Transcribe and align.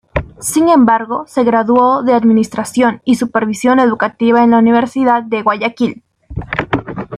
Sin 0.39 0.67
embargo 0.67 1.25
se 1.27 1.43
graduó 1.43 2.01
de 2.01 2.15
Administración 2.15 3.03
y 3.05 3.17
Supervisión 3.17 3.79
Educativa 3.79 4.43
en 4.43 4.49
la 4.49 4.57
Universidad 4.57 5.21
de 5.21 5.43
Guayaquil. 5.43 6.03